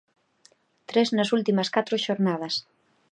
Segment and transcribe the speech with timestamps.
[0.89, 2.55] Tres nas últimas catro xornadas.